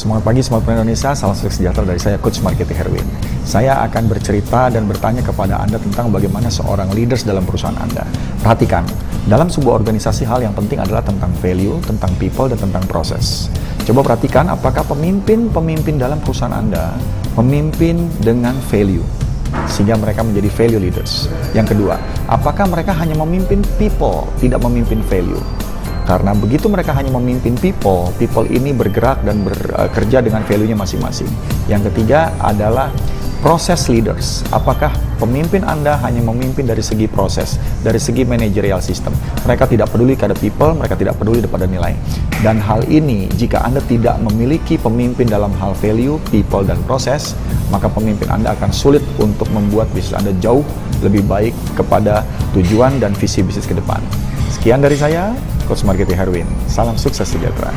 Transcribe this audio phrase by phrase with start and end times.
[0.00, 3.04] Semangat pagi, semangat pagi Indonesia, salam sejahtera dari saya, Coach Marketing Herwin.
[3.44, 8.08] Saya akan bercerita dan bertanya kepada Anda tentang bagaimana seorang leaders dalam perusahaan Anda.
[8.40, 8.88] Perhatikan,
[9.28, 13.52] dalam sebuah organisasi hal yang penting adalah tentang value, tentang people, dan tentang proses.
[13.84, 16.96] Coba perhatikan apakah pemimpin-pemimpin dalam perusahaan Anda
[17.36, 19.04] memimpin dengan value,
[19.68, 21.28] sehingga mereka menjadi value leaders.
[21.52, 25.44] Yang kedua, apakah mereka hanya memimpin people, tidak memimpin value?
[26.10, 31.30] Karena begitu mereka hanya memimpin people, people ini bergerak dan bekerja dengan value-nya masing-masing.
[31.70, 32.90] Yang ketiga adalah
[33.46, 34.42] proses leaders.
[34.50, 34.90] Apakah
[35.22, 39.14] pemimpin Anda hanya memimpin dari segi proses, dari segi managerial system?
[39.46, 41.94] Mereka tidak peduli kepada people, mereka tidak peduli kepada nilai.
[42.42, 47.38] Dan hal ini, jika Anda tidak memiliki pemimpin dalam hal value, people, dan proses,
[47.70, 50.66] maka pemimpin Anda akan sulit untuk membuat bisnis Anda jauh
[51.06, 52.26] lebih baik kepada
[52.58, 54.02] tujuan dan visi bisnis ke depan.
[54.50, 55.32] Sekian dari saya,
[55.70, 56.50] Coach Marketing Herwin.
[56.66, 57.70] Salam sukses sejahtera.